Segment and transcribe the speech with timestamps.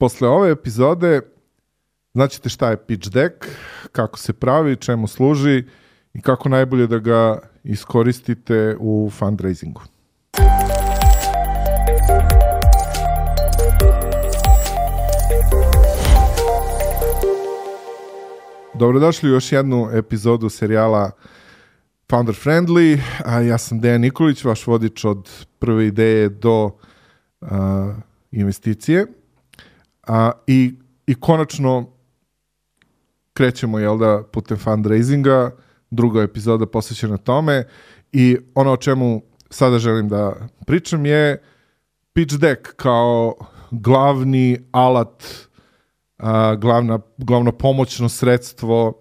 [0.00, 1.20] posle ove epizode
[2.14, 3.34] znaćete šta je pitch deck,
[3.92, 5.64] kako se pravi, čemu služi
[6.14, 9.82] i kako najbolje da ga iskoristite u fundraisingu.
[18.74, 21.10] Dobrodošli u još jednu epizodu serijala
[22.10, 26.70] Founder Friendly, a ja sam Dejan Nikolić, vaš vodič od prve ideje do
[27.40, 27.94] a,
[28.30, 29.19] investicije.
[30.06, 30.74] A, i,
[31.06, 31.86] I konačno
[33.32, 35.50] krećemo, jel da, putem fundraisinga,
[35.90, 37.64] druga epizoda posvećena tome
[38.12, 41.42] i ono o čemu sada želim da pričam je
[42.12, 43.34] pitch deck kao
[43.70, 45.24] glavni alat,
[46.18, 48.98] a, glavna, glavno pomoćno sredstvo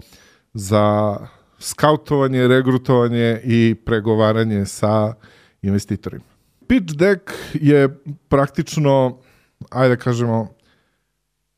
[0.54, 1.18] za
[1.60, 5.14] skautovanje, regrutovanje i pregovaranje sa
[5.62, 6.26] investitorima.
[6.68, 9.18] Pitch deck je praktično,
[9.70, 10.59] ajde da kažemo,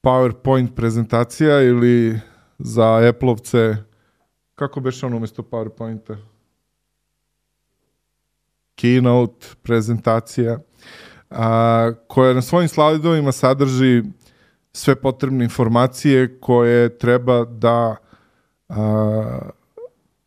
[0.01, 2.19] PowerPoint prezentacija ili
[2.59, 3.75] za Apple-ovce,
[4.55, 6.17] kako beš ono umjesto PowerPointa?
[8.75, 10.59] Keynote prezentacija,
[11.29, 14.03] a, koja na svojim slajdovima sadrži
[14.73, 17.95] sve potrebne informacije koje treba da
[18.69, 19.39] a,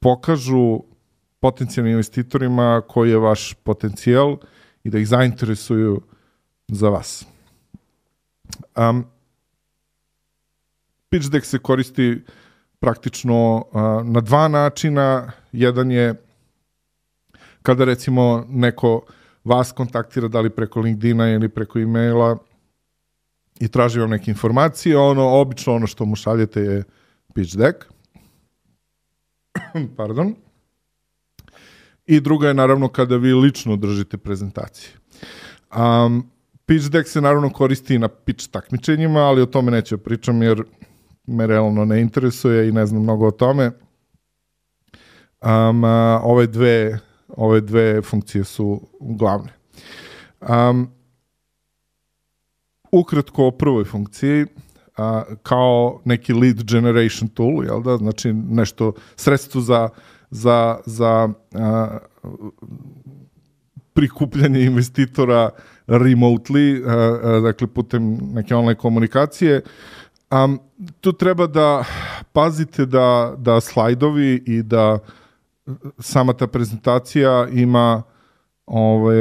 [0.01, 0.81] pokažu
[1.41, 4.37] potencijalnim investitorima koji je vaš potencijal
[4.85, 6.01] i da ih zainteresuju
[6.69, 7.27] za vas.
[8.77, 9.05] Um,
[11.15, 12.23] pitch deck se koristi
[12.81, 15.33] praktično uh, na dva načina.
[15.53, 16.15] Jedan je
[17.63, 19.01] kada recimo neko
[19.45, 22.37] vas kontaktira da li preko LinkedIna ili preko e-maila
[23.61, 26.83] i traži vam neke informacije, ono, obično ono što mu šaljete je
[27.35, 27.85] pitch deck.
[29.97, 30.35] Pardon.
[32.07, 34.91] I druga je naravno kada vi lično držite prezentacije.
[35.77, 36.31] Um,
[36.67, 40.65] pitch deck se naravno koristi na pitch takmičenjima, ali o tome neću da pričam jer
[41.27, 43.71] me realno ne interesuje i ne znam mnogo o tome.
[45.43, 49.53] Um, a, ove, dve, ove dve funkcije su glavne.
[50.41, 50.89] Um,
[52.93, 54.47] ukratko o prvoj funkciji,
[54.97, 57.97] a, kao neki lead generation tool, jel da?
[57.97, 59.89] Znači nešto, sredstvo za,
[60.31, 61.99] za, za a,
[63.93, 65.51] prikupljanje investitora
[65.87, 69.63] remotely, a, a, dakle putem neke online komunikacije.
[70.35, 70.59] Um,
[71.01, 71.85] tu treba da
[72.33, 74.99] pazite da, da slajdovi i da
[75.99, 78.03] sama ta prezentacija ima
[78.67, 79.17] ovaj,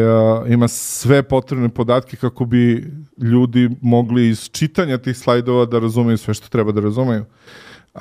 [0.47, 6.34] ima sve potrebne podatke kako bi ljudi mogli iz čitanja tih slajdova da razumeju sve
[6.34, 7.25] što treba da razumeju.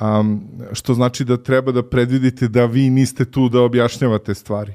[0.01, 4.73] Um, što znači da treba da predvidite da vi niste tu da objašnjavate stvari.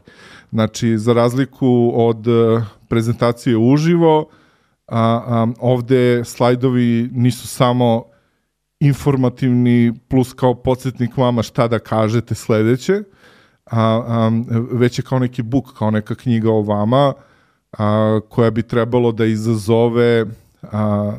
[0.53, 4.29] Znači, za razliku od uh, prezentacije uživo,
[4.87, 8.05] a, a, ovde slajdovi nisu samo
[8.81, 13.03] informativni plus kao podsjetnik vama šta da kažete sledeće,
[13.71, 14.31] a, a,
[14.73, 17.13] već je kao neki book, kao neka knjiga o vama
[17.79, 20.27] a, koja bi trebalo da izazove
[20.63, 21.17] a,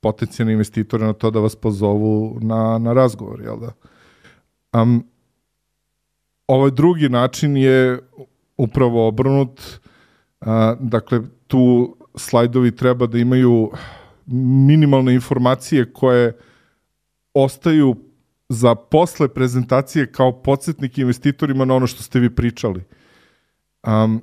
[0.00, 3.72] potencijalne investitore na to da vas pozovu na, na razgovor, jel da?
[4.82, 5.04] Um,
[6.46, 7.98] ovaj drugi način je
[8.56, 9.80] upravo obrnut,
[10.40, 13.70] a, dakle, tu slajdovi treba da imaju
[14.66, 16.32] minimalne informacije koje
[17.44, 17.96] ostaju
[18.48, 22.82] za posle prezentacije kao podsjetnik investitorima na ono što ste vi pričali.
[23.86, 24.22] Um,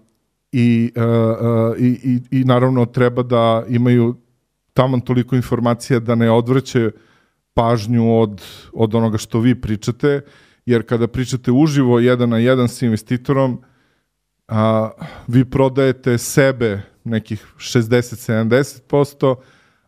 [0.52, 4.16] i, uh, uh, i, i, I naravno treba da imaju
[4.74, 6.92] taman toliko informacija da ne odvraće
[7.54, 8.42] pažnju od,
[8.74, 10.22] od onoga što vi pričate,
[10.66, 13.62] jer kada pričate uživo jedan na jedan sa investitorom,
[14.48, 14.90] a,
[15.28, 19.36] vi prodajete sebe nekih 60-70%,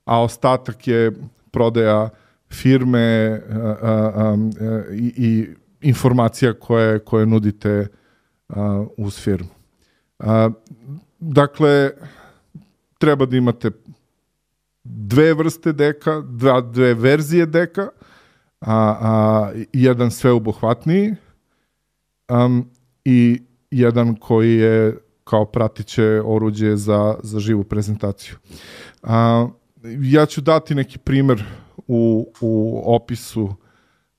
[0.06, 1.12] a ostatak je
[1.52, 2.10] prodaja
[2.50, 4.38] firme a, a, a,
[4.92, 5.48] i, i
[5.82, 7.88] informacija koje, koje nudite
[8.50, 9.50] a, uz firmu.
[10.20, 10.50] A,
[11.20, 11.92] dakle,
[12.98, 13.72] treba da imate
[14.84, 17.90] dve vrste deka, dva, dve verzije deka,
[18.62, 21.16] a, a jedan sveobuhvatniji
[22.30, 22.70] um,
[23.06, 23.42] i
[23.72, 28.36] jedan koji je kao pratiće oruđe za, za živu prezentaciju.
[29.04, 29.48] A,
[30.02, 31.44] ja ću dati neki primer
[31.88, 33.50] u, u opisu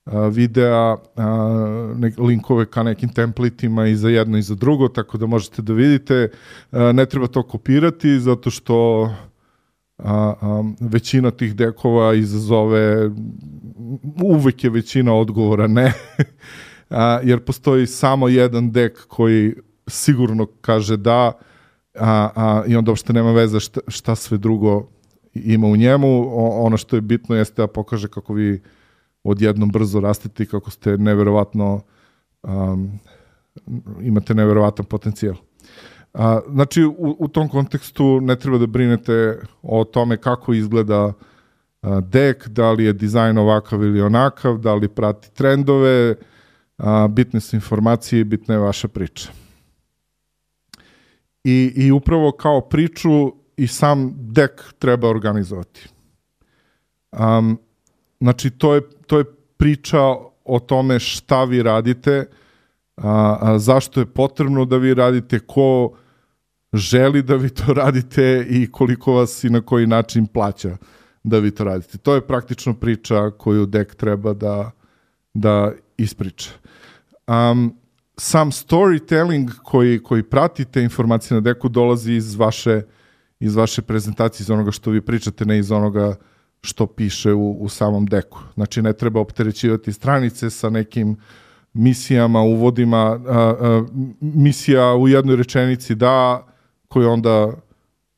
[0.04, 5.18] a, videa, a, ne, linkove ka nekim templitima i za jedno i za drugo, tako
[5.18, 6.30] da možete da vidite.
[6.70, 9.08] A, ne treba to kopirati, zato što
[9.98, 13.10] a, a, većina tih dekova izazove,
[14.22, 15.92] uvek je većina odgovora ne,
[16.90, 19.54] a, jer postoji samo jedan dek koji
[19.86, 21.32] sigurno kaže da,
[21.94, 24.88] a, a, i onda uopšte nema veze šta, šta sve drugo
[25.44, 26.28] ima u njemu.
[26.64, 28.62] Ono što je bitno jeste da pokaže kako vi
[29.24, 31.80] odjednom brzo rastete i kako ste neverovatno
[32.42, 32.98] um,
[34.00, 35.34] imate neverovatan potencijal.
[36.14, 41.12] A, znači, u, u tom kontekstu ne treba da brinete o tome kako izgleda
[41.82, 46.14] a, dek, da li je dizajn ovakav ili onakav, da li prati trendove,
[46.78, 49.28] a, bitne su informacije bitna je vaša priča.
[51.44, 55.88] I, I upravo kao priču i sam dek treba organizovati.
[57.12, 57.58] Um,
[58.20, 59.24] znači, to je, to je
[59.56, 60.00] priča
[60.44, 62.26] o tome šta vi radite,
[62.96, 65.96] a, a, zašto je potrebno da vi radite, ko
[66.72, 70.76] želi da vi to radite i koliko vas i na koji način plaća
[71.22, 71.98] da vi to radite.
[71.98, 74.70] To je praktično priča koju dek treba da,
[75.34, 76.50] da ispriča.
[77.26, 77.74] Um,
[78.16, 82.82] sam storytelling koji, koji pratite informacije na deku dolazi iz vaše,
[83.40, 86.16] iz vaše prezentacije, iz onoga što vi pričate, ne iz onoga
[86.60, 88.38] što piše u, u samom deku.
[88.54, 91.16] Znači ne treba opterećivati stranice sa nekim
[91.72, 93.84] misijama, uvodima, a, a,
[94.20, 96.46] misija u jednoj rečenici da,
[96.88, 97.52] koju onda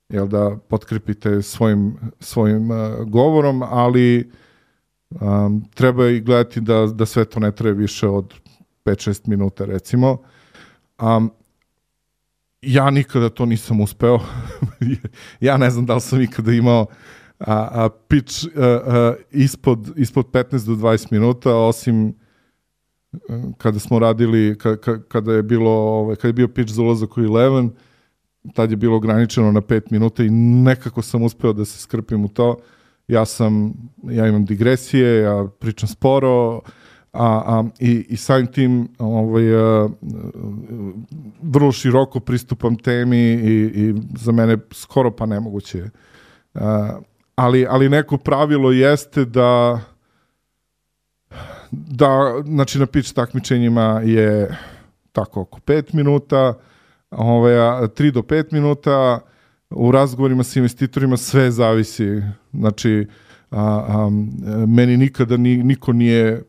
[0.08, 4.30] jel da potkrepite svojim, svojim a, govorom, ali
[5.20, 8.34] a, treba i gledati da, da sve to ne traje više od
[8.84, 10.18] 5-6 minuta recimo.
[11.02, 11.30] Um,
[12.62, 14.18] ja nikada to nisam uspeo.
[15.40, 16.86] ja ne znam da li sam ikada imao
[17.38, 22.14] a, a pitch a, a, ispod, ispod 15 do 20 minuta, osim
[23.58, 27.16] kada smo radili, ka, ka, kada je bilo, ovaj, kada je bio pitch za ulazak
[27.16, 27.70] u Eleven,
[28.54, 32.28] tad je bilo ograničeno na 5 minuta i nekako sam uspeo da se skrpim u
[32.28, 32.56] to.
[33.08, 33.72] Ja sam,
[34.02, 36.60] ja imam digresije, ja pričam sporo,
[37.12, 39.88] a, a, i, i samim tim ovaj, a,
[41.42, 45.90] vrlo široko pristupam temi i, i za mene skoro pa nemoguće.
[46.54, 46.98] A,
[47.34, 49.80] ali, ali neko pravilo jeste da
[51.70, 54.58] da, znači na pitch takmičenjima je
[55.12, 56.54] tako oko 5 minuta,
[57.10, 59.20] ovaj, 3 do 5 minuta,
[59.70, 62.22] u razgovorima sa investitorima sve zavisi.
[62.52, 63.06] Znači,
[63.50, 64.10] a, a,
[64.66, 66.42] meni nikada ni, niko nije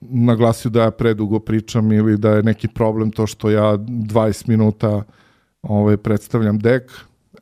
[0.00, 5.02] naglasio da ja predugo pričam ili da je neki problem to što ja 20 minuta
[5.62, 6.92] ovaj, predstavljam dek.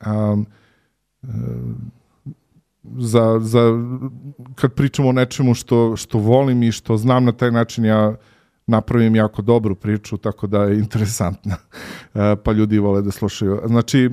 [0.06, 0.46] Um,
[2.98, 3.60] za, za,
[4.54, 8.16] kad pričamo o nečemu što, što volim i što znam na taj način ja
[8.66, 11.56] napravim jako dobru priču, tako da je interesantna,
[12.14, 13.60] e, pa ljudi vole da slušaju.
[13.66, 14.10] Znači,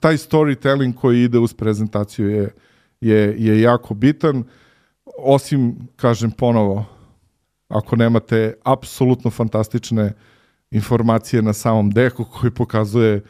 [0.00, 2.50] taj storytelling koji ide uz prezentaciju je,
[3.00, 4.44] je, je jako bitan,
[5.18, 6.84] osim, kažem ponovo,
[7.72, 10.12] ako nemate apsolutno fantastične
[10.70, 13.22] informacije na samom deku koji pokazuje e,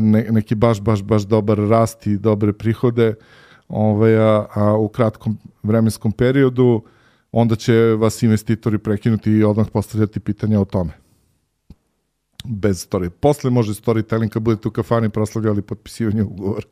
[0.00, 3.14] ne, neki baš, baš, baš dobar rast i dobre prihode
[3.68, 6.82] ovaj, a, a u kratkom vremenskom periodu,
[7.32, 10.90] onda će vas investitori prekinuti i odmah postavljati pitanja o tome.
[12.44, 13.10] Bez story.
[13.10, 16.66] Posle može storytelling kad budete u kafani proslavljali potpisivanje ugovora.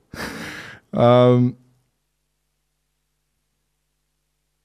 [0.93, 1.55] Um,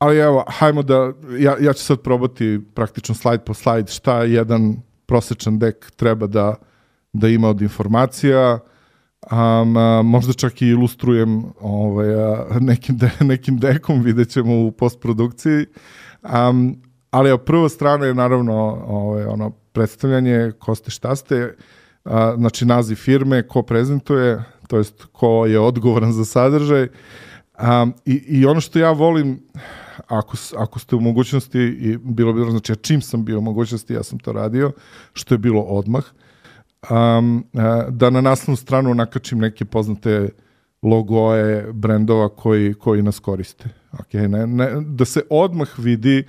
[0.01, 4.75] ali evo, hajmo da, ja, ja ću sad probati praktično slajd po slajd šta jedan
[5.06, 6.56] prosečan dek treba da,
[7.13, 8.59] da ima od informacija,
[9.31, 14.71] um, a, možda čak i ilustrujem ovaj, a, nekim, de, nekim dekom, vidjet ćemo u
[14.71, 15.65] postprodukciji.
[16.49, 18.54] Um, ali evo, prva strana je naravno
[18.87, 21.56] ovaj, ono predstavljanje ko ste šta ste,
[22.06, 26.87] a, znači naziv firme, ko prezentuje, to jest ko je odgovoran za sadržaj.
[27.61, 29.40] Um, i, I ono što ja volim,
[30.11, 34.03] ako, ako ste u mogućnosti, i bilo bilo, znači čim sam bio u mogućnosti, ja
[34.03, 34.71] sam to radio,
[35.13, 36.03] što je bilo odmah,
[36.89, 37.45] um,
[37.89, 40.30] da na naslovnu stranu nakačim neke poznate
[40.83, 43.69] logoje brendova koji, koji nas koriste.
[43.91, 46.23] Okay, ne, ne, da se odmah vidi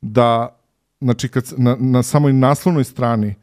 [0.00, 0.58] da
[1.00, 3.34] znači kad, na, na samoj naslovnoj strani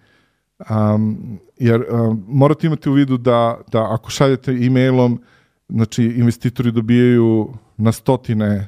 [0.70, 5.22] um, jer um, morate imati u vidu da, da ako šaljete e-mailom
[5.70, 8.68] znači investitori dobijaju na stotine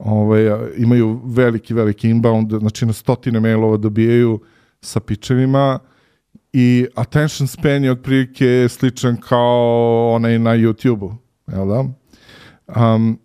[0.00, 4.40] ovaj, imaju veliki, veliki inbound, znači na stotine mailova dobijaju
[4.80, 5.78] sa pičevima
[6.52, 11.14] i attention span je otprilike sličan kao onaj na YouTube-u,
[11.52, 11.84] jel da?
[12.94, 13.18] Um,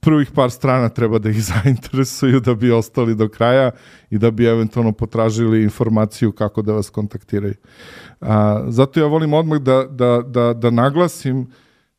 [0.00, 3.70] prvih par strana treba da ih zainteresuju da bi ostali do kraja
[4.10, 7.54] i da bi eventualno potražili informaciju kako da vas kontaktiraju.
[8.20, 11.46] A, zato ja volim odmah da, da, da, da naglasim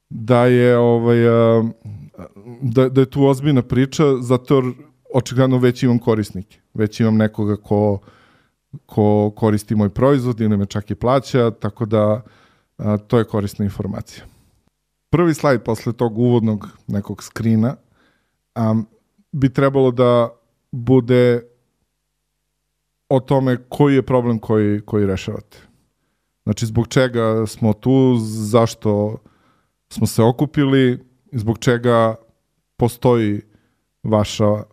[0.09, 1.63] da je ovaj, a,
[2.61, 4.63] da, da je tu ozbiljna priča, zato
[5.13, 7.99] očigledno već imam korisnike, već imam nekoga ko,
[8.85, 12.21] ko koristi moj proizvod ili me čak i plaća, tako da
[12.77, 14.25] a, to je korisna informacija.
[15.09, 17.75] prvi slajd posle tog uvodnog nekog skrina
[18.55, 18.87] um,
[19.31, 20.29] bi trebalo da
[20.71, 21.43] bude
[23.09, 25.57] o tome koji je problem koji, koji rešavate.
[26.43, 29.17] Znači, zbog čega smo tu, zašto
[29.89, 32.15] smo se okupili, zbog čega
[32.77, 33.41] postoji
[34.03, 34.63] vaša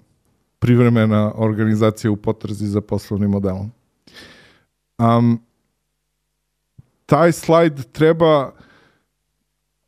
[0.59, 3.71] privremena organizacija u potrazi za poslovnim modelom.
[4.99, 5.41] Um,
[7.07, 8.53] taj slajd treba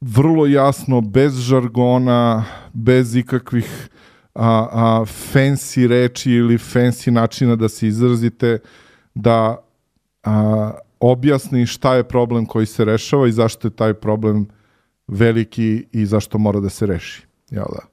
[0.01, 3.89] vrlo jasno, bez žargona, bez ikakvih
[4.35, 8.59] a, a, fancy reči ili fancy načina da se izrazite,
[9.15, 9.57] da
[10.25, 14.47] a, objasni šta je problem koji se rešava i zašto je taj problem
[15.09, 17.27] veliki i zašto mora da se reši.
[17.51, 17.87] Jel da?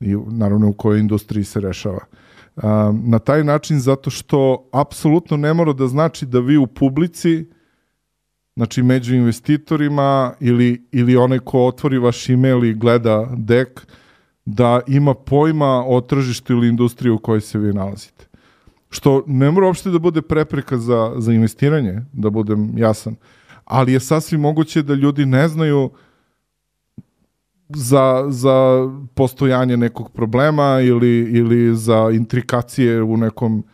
[0.00, 2.00] I naravno u kojoj industriji se rešava.
[2.56, 7.46] A, na taj način zato što apsolutno ne mora da znači da vi u publici
[8.56, 13.86] znači među investitorima ili, ili onaj ko otvori vaš email i gleda dek,
[14.44, 18.26] da ima pojma o tržištu ili industriji u kojoj se vi nalazite.
[18.90, 23.16] Što ne mora uopšte da bude prepreka za, za investiranje, da budem jasan,
[23.64, 25.90] ali je sasvim moguće da ljudi ne znaju
[27.68, 33.64] za, za postojanje nekog problema ili, ili za intrikacije u nekom,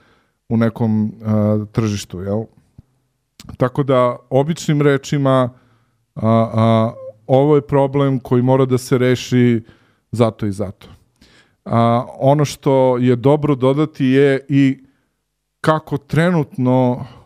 [0.49, 2.21] u nekom uh, tržištu.
[2.21, 2.45] Jel?
[3.57, 5.51] Tako da, običnim rečima,
[6.15, 6.93] a, a,
[7.27, 9.63] ovo je problem koji mora da se reši
[10.13, 10.89] zato i zato.
[11.65, 14.85] A, ono što je dobro dodati je i
[15.61, 17.24] kako trenutno a,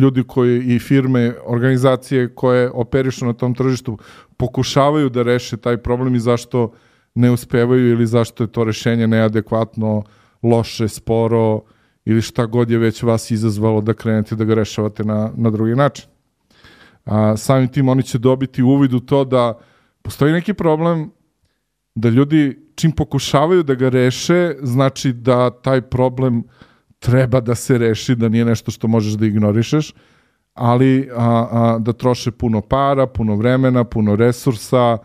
[0.00, 3.98] ljudi koji i firme, organizacije koje operišu na tom tržištu
[4.36, 6.72] pokušavaju da reše taj problem i zašto
[7.14, 10.02] ne uspevaju ili zašto je to rešenje neadekvatno,
[10.42, 11.62] loše, sporo,
[12.04, 15.74] ili šta god je već vas izazvalo da krenete da ga rešavate na, na drugi
[15.74, 16.06] način.
[17.04, 19.58] A, samim tim oni će dobiti uvid u to da
[20.02, 21.10] postoji neki problem
[21.94, 26.42] da ljudi čim pokušavaju da ga reše, znači da taj problem
[26.98, 29.94] treba da se reši, da nije nešto što možeš da ignorišeš,
[30.54, 34.98] ali a, a, da troše puno para, puno vremena, puno resursa,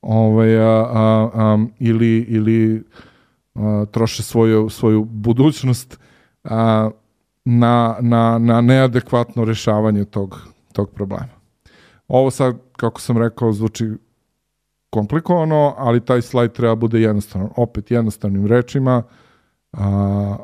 [0.00, 2.84] ovaj, a, a, a, ili, ili
[3.54, 5.98] a, troše svoju, svoju budućnost
[6.44, 6.90] a,
[7.44, 10.40] na, na, na neadekvatno rešavanje tog,
[10.72, 11.34] tog problema.
[12.08, 13.90] Ovo sad, kako sam rekao, zvuči
[14.90, 17.50] komplikovano, ali taj slajd treba bude jednostavno.
[17.56, 19.02] Opet jednostavnim rečima,
[19.72, 20.36] a,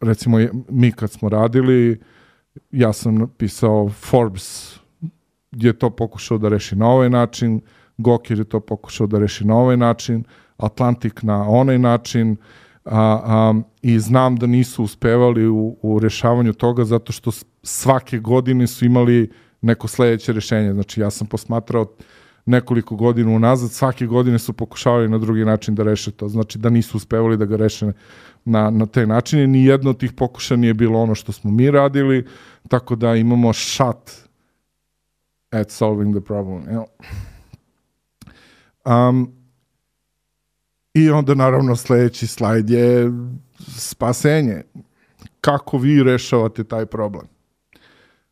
[0.00, 0.38] recimo
[0.68, 2.00] mi kad smo radili,
[2.70, 4.80] ja sam napisao Forbes
[5.52, 7.60] je to pokušao da reši na ovaj način,
[7.98, 10.24] Gokir je to pokušao da reši na ovaj način,
[10.56, 12.36] Atlantik na onaj način,
[12.84, 17.30] a, a, i znam da nisu uspevali u, u rešavanju toga zato što
[17.62, 19.30] svake godine su imali
[19.60, 20.72] neko sledeće rešenje.
[20.72, 21.86] Znači ja sam posmatrao
[22.46, 26.28] nekoliko godina unazad, svake godine su pokušavali na drugi način da reše to.
[26.28, 27.92] Znači da nisu uspevali da ga reše
[28.44, 29.46] na, na te načine.
[29.46, 32.26] Ni jedno od tih pokušaja nije bilo ono što smo mi radili,
[32.68, 34.10] tako da imamo shot
[35.50, 36.64] at solving the problem.
[36.64, 36.86] Know?
[39.08, 39.32] um,
[40.94, 43.12] I onda naravno sledeći slajd je
[43.68, 44.62] spasenje.
[45.40, 47.26] Kako vi rešavate taj problem?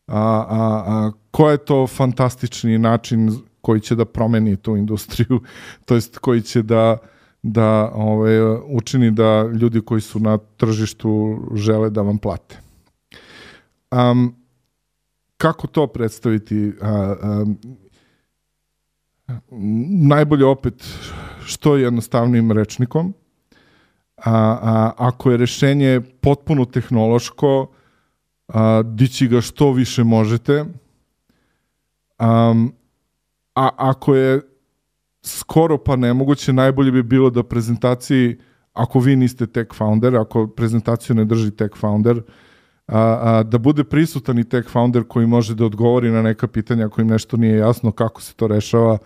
[0.07, 5.41] A, a, a ko je to fantastični način koji će da promeni tu industriju,
[5.85, 6.99] to jest koji će da
[7.53, 12.61] da ovaj, učini da ljudi koji su na tržištu žele da vam plate.
[13.91, 14.35] Um,
[15.37, 16.73] kako to predstaviti?
[16.81, 17.45] A, a,
[20.09, 20.85] najbolje opet
[21.45, 23.15] što jednostavnim rečnikom.
[24.17, 27.71] A, a, ako je rešenje potpuno tehnološko,
[28.49, 30.65] a, dići ga što više možete.
[32.21, 32.73] Um,
[33.55, 34.41] a ako je
[35.29, 38.37] skoro pa nemoguće, najbolje bi bilo da prezentaciji,
[38.73, 42.23] ako vi niste tech founder, ako prezentaciju ne drži tech founder,
[42.87, 46.87] a, a, da bude prisutan i tech founder koji može da odgovori na neka pitanja
[46.87, 48.99] ako im nešto nije jasno kako se to rešava,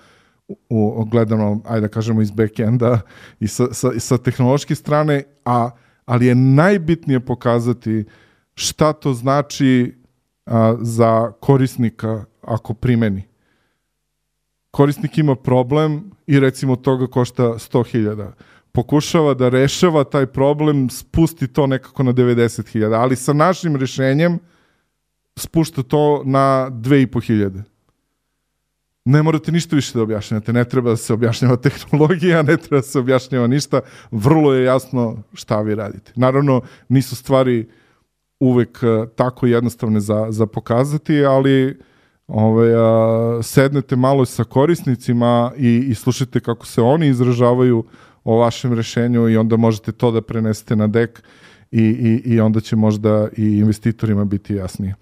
[0.69, 3.01] u, gledano, ajde da kažemo, iz backenda
[3.41, 5.71] i sa, sa, sa tehnološke strane, a,
[6.05, 8.05] ali je najbitnije pokazati
[8.55, 9.95] šta to znači
[10.47, 13.32] a, za korisnika ako primeni.
[14.73, 18.31] Korisnik ima problem i recimo toga košta 100.000.
[18.73, 24.39] Pokušava da rešava taj problem, spusti to nekako na 90.000, ali sa našim rešenjem
[25.37, 27.63] spušta to na 2.500
[29.05, 32.83] ne morate ništa više da objašnjate, ne treba da se objašnjava tehnologija, ne treba da
[32.83, 36.13] se objašnjava ništa, vrlo je jasno šta vi radite.
[36.17, 37.69] Naravno, nisu stvari
[38.41, 41.79] uvek e, tako jednostavne za, za pokazati, ali
[42.33, 47.85] ove, a, sednete malo sa korisnicima i, i slušajte kako se oni izražavaju
[48.25, 51.23] o vašem rešenju i onda možete to da prenesete na dek
[51.71, 54.95] i, i, i onda će možda i investitorima biti jasnije.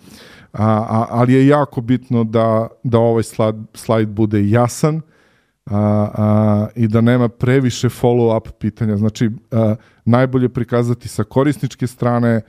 [0.52, 5.00] A, a, ali je jako bitno da, da ovaj slajd, slajd bude jasan
[5.66, 8.96] a, a, i da nema previše follow-up pitanja.
[8.96, 12.40] Znači, a, najbolje prikazati sa korisničke strane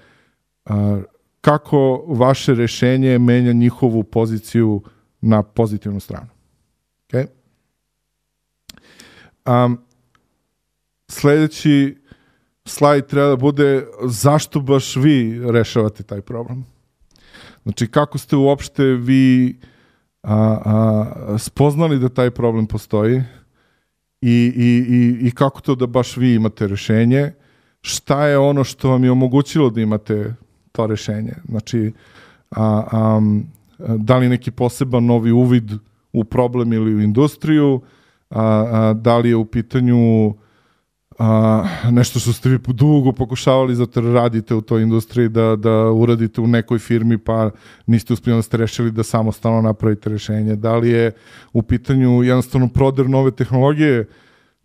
[0.65, 1.01] a,
[1.41, 4.83] kako vaše rešenje menja njihovu poziciju
[5.21, 6.27] na pozitivnu stranu.
[7.09, 7.25] Okay?
[9.45, 9.79] Um,
[11.09, 11.97] sledeći
[12.65, 16.65] slajd treba da bude zašto baš vi rešavate taj problem.
[17.63, 19.59] Znači, kako ste uopšte vi
[20.23, 23.21] a, a, spoznali da taj problem postoji
[24.21, 27.33] i, i, i, i kako to da baš vi imate rešenje,
[27.81, 30.33] šta je ono što vam je omogućilo da imate
[30.71, 31.33] to rešenje.
[31.49, 31.93] Znači,
[32.51, 33.21] a, a,
[33.97, 35.71] da li neki poseban novi uvid
[36.13, 37.81] u problem ili u industriju,
[38.29, 40.33] a, a, da li je u pitanju
[41.19, 46.41] a, nešto što ste vi dugo pokušavali zato radite u toj industriji da, da uradite
[46.41, 47.51] u nekoj firmi pa
[47.85, 50.55] niste uspjeli da ste rešili da samostalno napravite rešenje.
[50.55, 51.11] Da li je
[51.53, 54.07] u pitanju jednostavno proder nove tehnologije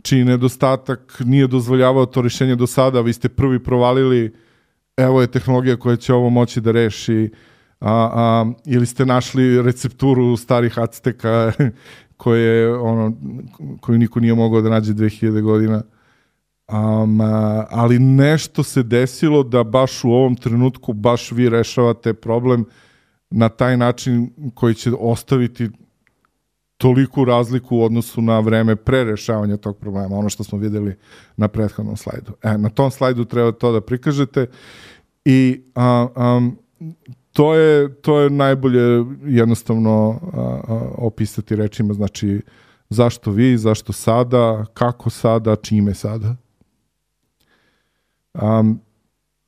[0.03, 4.35] čiji nedostatak nije dozvoljavao to rešenje do sada, vi ste prvi provalili
[4.97, 7.31] evo je tehnologija koja će ovo moći da reši
[7.81, 11.53] a, a, ili ste našli recepturu starih Azteka
[12.17, 13.13] koje ono,
[13.81, 15.83] koju niko nije mogao da nađe 2000 godina.
[16.73, 17.21] Um,
[17.71, 22.65] ali nešto se desilo da baš u ovom trenutku baš vi rešavate problem
[23.31, 25.71] na taj način koji će ostaviti
[26.77, 30.97] toliku razliku u odnosu na vreme pre rešavanja tog problema, ono što smo videli
[31.37, 32.33] na prethodnom slajdu.
[32.43, 34.47] E, na tom slajdu treba to da prikažete
[35.25, 36.51] i a, a,
[37.33, 42.41] to, je, to je najbolje jednostavno a, a, opisati rečima, znači
[42.91, 46.37] zašto vi, zašto sada, kako sada, čime sada.
[48.35, 48.81] Um,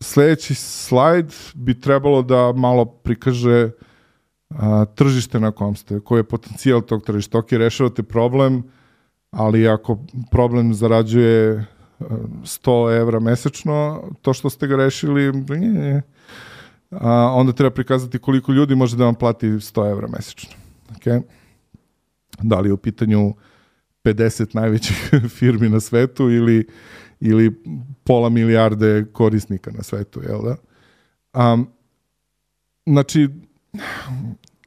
[0.01, 3.71] sledeći slajd bi trebalo da malo prikaže
[4.51, 7.39] a, tržište na kom ste, koji je potencijal tog tržišta.
[7.39, 8.63] Ok, rešavate problem,
[9.31, 9.99] ali ako
[10.31, 11.67] problem zarađuje
[12.01, 16.03] 100 evra mesečno, to što ste ga rešili, nije,
[16.91, 20.55] a, onda treba prikazati koliko ljudi može da vam plati 100 evra mesečno.
[20.95, 21.23] Okay?
[22.43, 23.35] Da li je u pitanju
[24.05, 26.67] 50 najvećih firmi na svetu ili
[27.21, 27.63] ili
[28.05, 30.57] pola milijarde korisnika na svetu, jel da?
[31.53, 31.69] Um,
[32.87, 33.29] znači,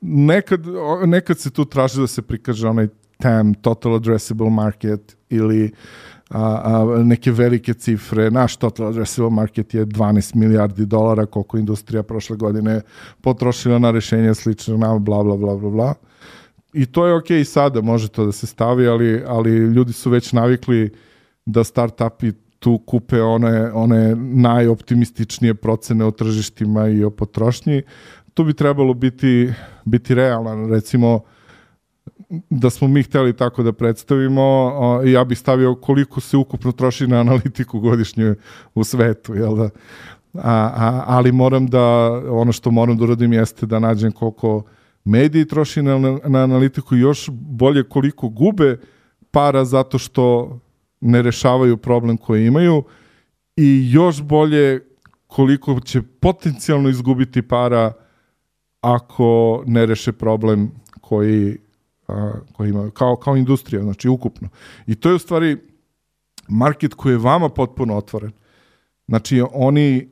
[0.01, 0.65] nekad,
[1.05, 2.87] nekad se tu traži da se prikaže onaj
[3.17, 5.71] TAM, Total Addressable Market, ili
[6.29, 8.31] a, a, neke velike cifre.
[8.31, 12.81] Naš Total Addressable Market je 12 milijardi dolara, koliko industrija prošle godine
[13.21, 15.93] potrošila na rešenje slično na bla, bla, bla, bla, bla.
[16.73, 20.09] I to je okej okay sada, može to da se stavi, ali, ali ljudi su
[20.09, 20.91] već navikli
[21.45, 27.81] da startupi tu kupe one, one najoptimističnije procene o tržištima i o potrošnji.
[28.33, 29.53] Tu bi trebalo biti,
[29.85, 30.69] biti realan.
[30.69, 31.19] Recimo,
[32.49, 34.71] da smo mi hteli tako da predstavimo,
[35.05, 38.35] ja bih stavio koliko se ukupno troši na analitiku godišnje
[38.75, 39.69] u svetu, jel da?
[40.33, 44.63] A, a, ali moram da, ono što moram da uradim jeste da nađem koliko
[45.05, 48.77] mediji troši na, na analitiku i još bolje koliko gube
[49.31, 50.59] para zato što
[51.01, 52.83] ne rešavaju problem koji imaju
[53.57, 54.79] i još bolje
[55.27, 57.93] koliko će potencijalno izgubiti para
[58.81, 61.57] ako ne reše problem koji,
[62.07, 64.49] a, koji imaju, kao, kao industrija, znači ukupno.
[64.87, 65.57] I to je u stvari
[66.47, 68.31] market koji je vama potpuno otvoren.
[69.07, 70.09] Znači, oni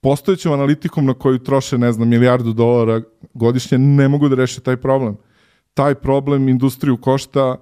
[0.00, 3.02] postojećom analitikom na koju troše, ne znam, milijardu dolara
[3.34, 5.16] godišnje, ne mogu da reše taj problem.
[5.74, 7.56] Taj problem industriju košta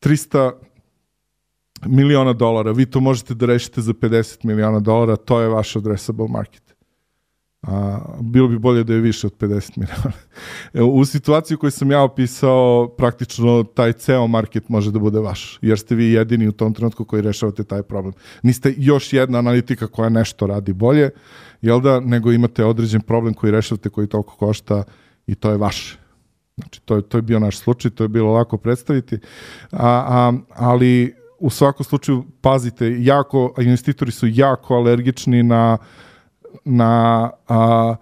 [0.00, 0.52] 300
[1.86, 6.28] miliona dolara, vi to možete da rešite za 50 miliona dolara, to je vaš addressable
[6.28, 6.71] market.
[7.62, 10.12] A, bilo bi bolje da je više od 50 miliona.
[10.98, 15.78] u situaciji koju sam ja opisao, praktično taj ceo market može da bude vaš, jer
[15.78, 18.14] ste vi jedini u tom trenutku koji rešavate taj problem.
[18.42, 21.10] Niste još jedna analitika koja nešto radi bolje,
[21.60, 24.84] jel da, nego imate određen problem koji rešavate koji toliko košta
[25.26, 25.98] i to je vaše.
[26.56, 29.18] Znači, to je, to je bio naš slučaj, to je bilo lako predstaviti,
[29.70, 35.78] a, a, ali u svakom slučaju pazite, jako, investitori su jako alergični na,
[36.64, 37.94] na a,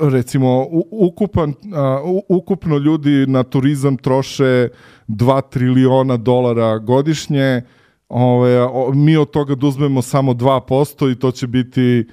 [0.00, 4.68] recimo ukupan, a, ukupno ljudi na turizam troše
[5.08, 7.62] 2 triliona dolara godišnje,
[8.08, 12.08] ove, mi od toga da samo 2% i to će biti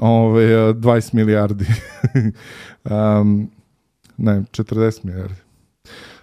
[0.00, 1.64] ove, 20 milijardi.
[2.90, 3.50] um,
[4.16, 5.40] ne, 40 milijardi.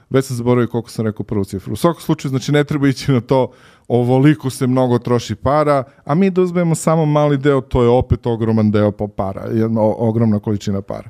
[0.09, 1.73] već sam zaboravio koliko sam rekao prvu cifru.
[1.73, 3.51] U svakom slučaju, znači ne treba ići na to
[3.87, 8.25] ovoliko se mnogo troši para, a mi da uzmemo samo mali deo, to je opet
[8.25, 11.09] ogroman deo po para, jedna ogromna količina para.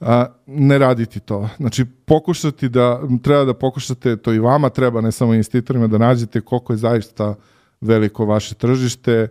[0.00, 1.48] A, ne raditi to.
[1.56, 6.40] Znači, pokušati da, treba da pokušate, to i vama treba, ne samo investitorima, da nađete
[6.40, 7.34] koliko je zaista
[7.80, 9.28] veliko vaše tržište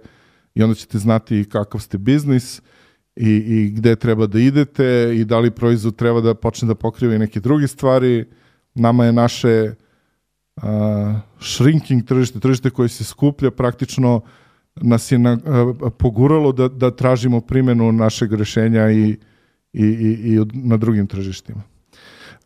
[0.55, 2.61] i onda ćete znati kakav ste biznis
[3.15, 7.15] i, i gde treba da idete i da li proizvod treba da počne da pokriva
[7.15, 8.25] i neke druge stvari.
[8.75, 9.73] Nama je naše
[11.39, 14.21] shrinking tržište, tržište koje se skuplja, praktično
[14.75, 19.17] nas je na, uh, poguralo da, da tražimo primenu našeg rešenja i,
[19.73, 21.61] i, i, i na drugim tržištima.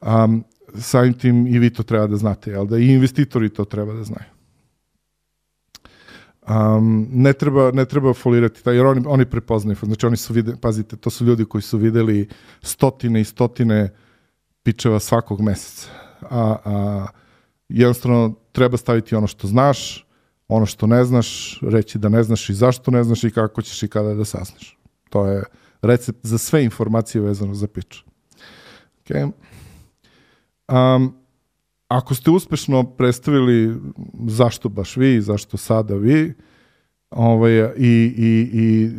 [0.02, 0.44] Um,
[0.76, 2.78] samim tim i vi to treba da znate, jel da?
[2.78, 4.30] I investitori to treba da znaju.
[6.50, 10.56] Um, ne treba ne treba folirati taj jer oni oni prepoznaju znači oni su vide
[10.62, 12.28] pazite to su ljudi koji su videli
[12.62, 13.90] stotine i stotine
[14.64, 15.88] pičeva svakog meseca
[16.30, 17.06] a, a
[17.74, 20.08] jednostavno treba staviti ono što znaš
[20.48, 23.84] ono što ne znaš reći da ne znaš i zašto ne znaš i kako ćeš
[23.84, 24.78] i kada da saznaš
[25.10, 25.44] to je
[25.82, 27.98] recept za sve informacije vezano za pitch
[29.06, 29.32] okay.
[30.72, 31.22] um,
[31.92, 33.76] ako ste uspešno predstavili
[34.28, 36.34] zašto baš vi, zašto sada vi,
[37.10, 38.90] ovaj, i, i, i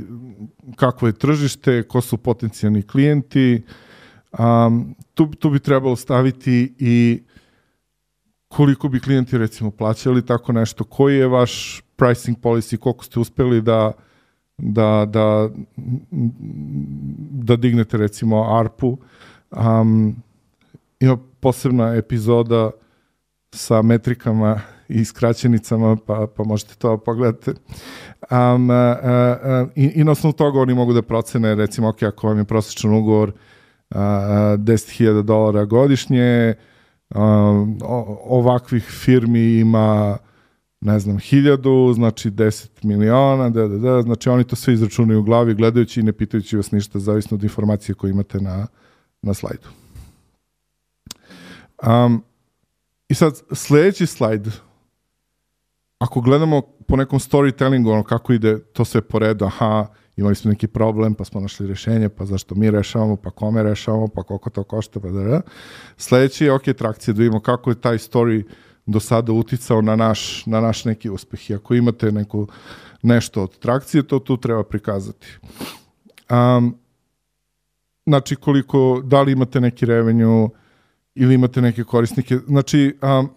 [0.76, 3.62] kako je tržište, ko su potencijalni klijenti,
[4.38, 7.22] um, tu, tu bi trebalo staviti i
[8.56, 13.62] koliko bi klijenti recimo plaćali tako nešto, koji je vaš pricing policy, koliko ste uspeli
[13.62, 13.92] da
[14.58, 15.48] da, da,
[17.30, 18.98] da dignete recimo ARPU.
[19.50, 20.16] Um,
[21.00, 22.70] ima posebna epizoda
[23.54, 27.50] sa metrikama i skraćenicama, pa, pa možete to pogledati.
[27.50, 32.26] Um, uh, uh, i, I na osnovu toga oni mogu da procene, recimo, ok, ako
[32.28, 36.54] vam je prosječan ugovor uh, 10.000 dolara godišnje,
[37.14, 37.78] um,
[38.24, 40.18] ovakvih firmi ima
[40.82, 45.22] ne znam, hiljadu, znači 10 miliona, da, da, da, znači oni to sve izračunaju u
[45.22, 48.66] glavi, gledajući i ne pitajući vas ništa, zavisno od informacije koje imate na,
[49.22, 49.68] na slajdu.
[51.86, 52.24] Um,
[53.08, 54.48] I sad, sledeći slajd,
[55.98, 60.50] ako gledamo po nekom storytellingu, ono kako ide to sve po redu, aha, imali smo
[60.50, 64.50] neki problem, pa smo našli rešenje, pa zašto mi rešavamo, pa kome rešavamo, pa koliko
[64.50, 65.40] to košta, pa da, da.
[65.96, 68.44] Sledeći je, ok, trakcije, da vidimo kako je taj story
[68.86, 71.50] do sada uticao na naš, na naš neki uspeh.
[71.50, 72.48] I ako imate neku,
[73.02, 75.26] nešto od trakcije, to tu treba prikazati.
[76.30, 76.76] Um,
[78.06, 80.48] znači, koliko, da li imate neki revenue,
[81.14, 82.38] ili imate neke korisnike.
[82.46, 83.28] Znači, um,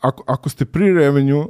[0.00, 1.48] ako, ako ste pri revenju,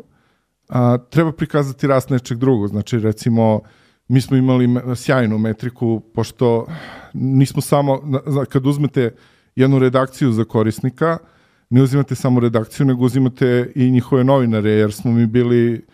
[0.69, 2.69] a, treba prikazati rast nečeg drugog.
[2.69, 3.61] Znači, recimo,
[4.09, 6.67] mi smo imali sjajnu metriku, pošto
[7.13, 8.03] nismo samo,
[8.49, 9.15] kad uzmete
[9.57, 11.19] jednu redakciju za korisnika,
[11.71, 15.85] ne uzimate samo redakciju, nego uzimate i njihove novinare, jer smo mi bili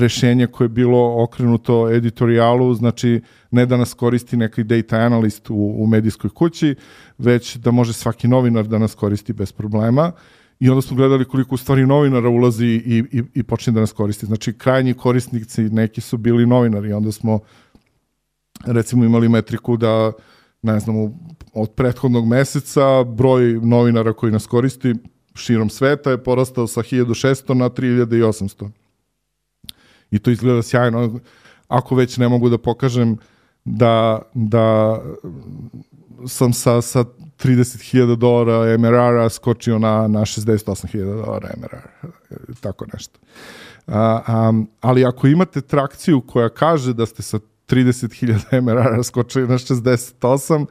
[0.00, 3.20] rešenje koje je bilo okrenuto editorijalu, znači
[3.50, 6.74] ne da nas koristi neki data analyst u, u medijskoj kući,
[7.18, 10.12] već da može svaki novinar da nas koristi bez problema.
[10.60, 13.92] I onda smo gledali koliko u stvari novinara ulazi i, i, i počne da nas
[13.92, 14.26] koristi.
[14.26, 16.92] Znači, krajnji korisnici neki su bili novinari.
[16.92, 17.40] Onda smo,
[18.64, 20.12] recimo, imali metriku da,
[20.62, 20.96] ne znam,
[21.52, 24.94] od prethodnog meseca broj novinara koji nas koristi
[25.34, 28.70] širom sveta je porastao sa 1600 na 3800
[30.10, 31.20] i to izgleda sjajno.
[31.68, 33.16] Ako već ne mogu da pokažem
[33.64, 34.98] da, da
[36.26, 37.04] sam sa, sa
[37.44, 42.10] 30.000 dolara MRR-a skočio na, na 68.000 dolara MRR,
[42.60, 43.18] tako nešto.
[43.86, 49.54] A, a, ali ako imate trakciju koja kaže da ste sa 30.000 MRR-a skočili na
[49.54, 50.66] 68,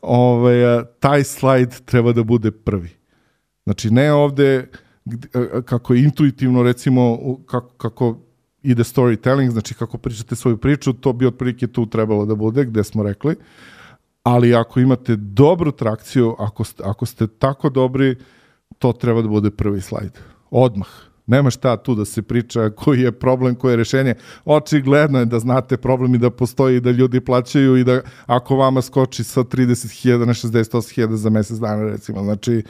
[0.00, 2.90] ovaj, taj slajd treba da bude prvi.
[3.64, 4.68] Znači, ne ovde
[5.64, 8.16] kako intuitivno, recimo, kako, kako
[8.62, 12.84] ide storytelling, znači kako pričate svoju priču, to bi otprilike tu trebalo da bude, gde
[12.84, 13.36] smo rekli.
[14.22, 18.16] Ali ako imate dobru trakciju, ako ste, ako ste tako dobri,
[18.78, 20.18] to treba da bude prvi slajd.
[20.50, 20.88] Odmah.
[21.26, 24.14] Nema šta tu da se priča koji je problem, koje je rešenje.
[24.44, 28.56] Očigledno je da znate problem i da postoji i da ljudi plaćaju i da ako
[28.56, 32.22] vama skoči sa 30.000 na 68.000 za mesec dana recimo.
[32.22, 32.62] Znači,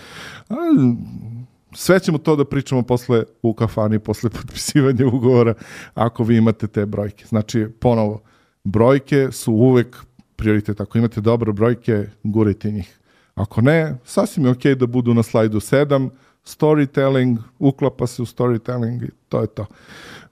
[1.73, 5.55] sve ćemo to da pričamo posle u kafani, posle potpisivanja ugovora,
[5.95, 7.25] ako vi imate te brojke.
[7.29, 8.21] Znači, ponovo,
[8.65, 9.97] brojke su uvek
[10.41, 10.81] prioritet.
[10.81, 12.99] Ako imate dobre brojke, gurajte njih.
[13.35, 16.11] Ako ne, sasvim je okej da budu na slajdu 7,
[16.45, 19.67] storytelling, uklapa se u storytelling i to je to.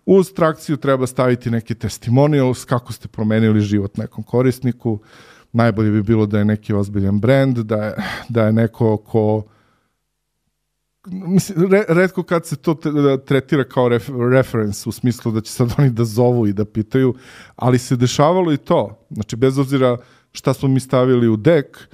[0.07, 4.99] Uz trakciju treba staviti neki testimonials, kako ste promenili život nekom korisniku.
[5.53, 7.95] Najbolje bi bilo da je neki ozbiljan brand, da je,
[8.29, 9.45] da je neko ko
[11.11, 15.53] mislim, re, redko kad se to da tretira kao ref, reference u smislu da će
[15.53, 17.15] sad oni da zovu i da pitaju,
[17.57, 19.07] ali se dešavalo i to.
[19.11, 19.97] Znači, bez obzira
[20.33, 21.89] šta smo mi stavili u dek,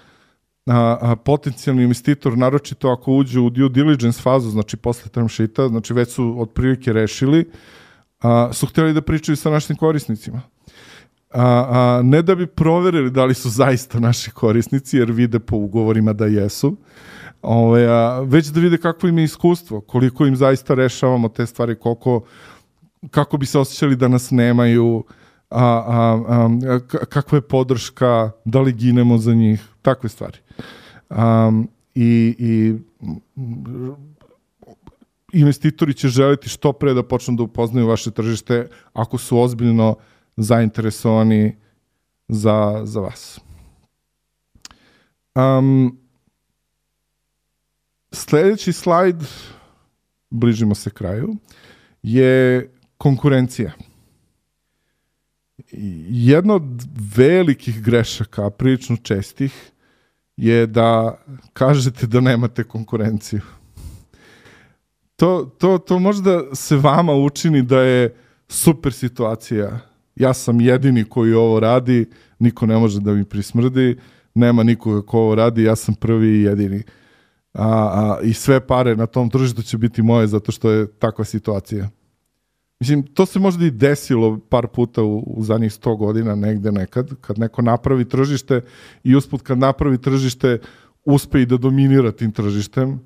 [0.67, 5.69] a, a, potencijalni investitor, naročito ako uđe u due diligence fazu, znači posle term sheeta,
[5.69, 7.51] znači već su otprilike rešili,
[8.21, 10.43] a, su htjeli da pričaju sa našim korisnicima.
[11.31, 15.57] A, a, ne da bi proverili da li su zaista naši korisnici, jer vide po
[15.57, 16.77] ugovorima da jesu,
[17.45, 21.75] Ove, a, već da vide kakvo im je iskustvo, koliko im zaista rešavamo te stvari,
[21.75, 22.25] koliko,
[23.11, 25.05] kako bi se osjećali da nas nemaju,
[25.51, 26.79] a, a, a,
[27.09, 30.39] kakva je podrška, da li ginemo za njih, takve stvari.
[31.11, 32.75] Um, i, i
[35.33, 39.97] investitori će želiti što pre da počnu da upoznaju vaše tržište ako su ozbiljno
[40.37, 41.57] zainteresovani
[42.29, 43.41] za, za vas.
[45.35, 46.04] Um,
[48.15, 49.17] sledeći slajd,
[50.31, 51.37] bližimo se kraju,
[52.03, 53.73] je konkurencija.
[56.09, 59.71] Jedna od velikih grešaka, prilično čestih,
[60.37, 61.19] je da
[61.53, 63.41] kažete da nemate konkurenciju.
[65.17, 68.15] To, to, to možda se vama učini da je
[68.49, 69.79] super situacija.
[70.17, 72.07] Ja sam jedini koji ovo radi,
[72.39, 73.97] niko ne može da mi prismrdi,
[74.35, 76.83] nema nikoga ko ovo radi, ja sam prvi i jedini.
[77.55, 81.25] A, a, I sve pare na tom tržištu će biti moje zato što je takva
[81.25, 81.89] situacija.
[82.81, 87.11] Mislim, to se možda i desilo par puta u, u zadnjih 100 godina negde nekad,
[87.21, 88.61] kad neko napravi tržište
[89.05, 90.59] i usput kad napravi tržište
[91.05, 93.01] uspe i da dominira tim tržištem,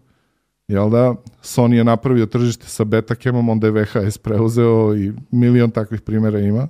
[0.68, 1.14] jel da?
[1.42, 6.68] Sony je napravio tržište sa Betacamom, onda je VHS preuzeo i milion takvih primjera ima.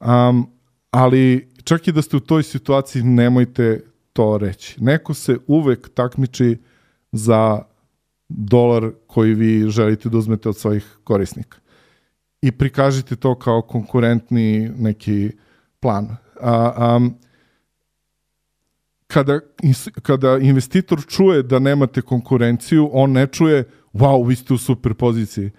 [0.00, 0.50] Um,
[0.90, 4.84] ali čak i da ste u toj situaciji, nemojte to reći.
[4.84, 6.56] Neko se uvek takmiči
[7.12, 7.62] za
[8.28, 11.58] dolar koji vi želite da uzmete od svojih korisnika
[12.42, 15.30] i prikažite to kao konkurentni neki
[15.80, 16.16] plan.
[16.40, 17.00] A, a,
[19.06, 19.40] kada,
[20.02, 25.50] kada investitor čuje da nemate konkurenciju, on ne čuje wow, vi ste u super poziciji.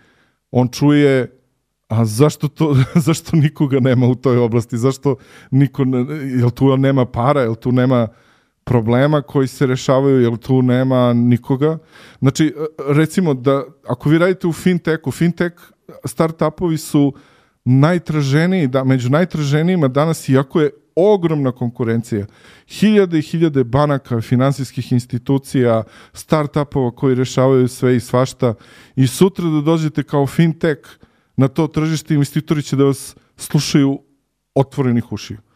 [0.51, 1.39] On čuje
[1.89, 2.75] a zašto, to,
[3.07, 4.77] zašto nikoga nema u toj oblasti?
[4.77, 5.15] Zašto
[5.51, 5.83] niko,
[6.39, 8.07] jel tu nema para, jel tu nema
[8.69, 11.77] problema koji se rešavaju, jel tu nema nikoga?
[12.19, 12.53] Znači,
[12.88, 15.53] recimo da ako vi radite u fintechu, fintech
[16.05, 17.13] startupovi su
[17.65, 22.25] najtraženiji, da, među najtraženijima danas, iako je ogromna konkurencija.
[22.67, 28.53] Hiljade i hiljade banaka, finansijskih institucija, startupova koji rešavaju sve i svašta
[28.95, 30.79] i sutra da dođete kao fintech
[31.38, 33.99] na to tržište, investitori će da vas slušaju
[34.55, 35.48] otvorenih ušiju.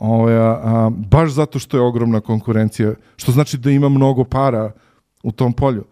[0.00, 4.72] Ovo, a, a, baš zato što je ogromna konkurencija, što znači da ima mnogo para
[5.22, 5.84] u tom polju.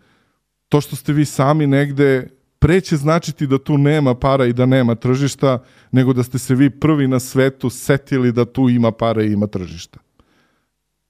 [0.69, 4.95] To što ste vi sami negde preće značiti da tu nema para i da nema
[4.95, 5.59] tržišta,
[5.93, 9.47] nego da ste se vi prvi na svetu setili da tu ima para i ima
[9.47, 9.99] tržišta.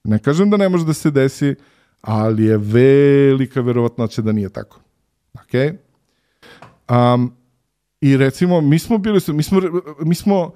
[0.04, 1.54] Ne kažem da ne može da se desi,
[2.00, 4.80] ali je velika verovatnoća da nije tako.
[5.34, 5.78] Ok?
[6.90, 7.32] Um,
[8.00, 9.60] I recimo, mi smo bili, mi smo,
[10.00, 10.52] mi smo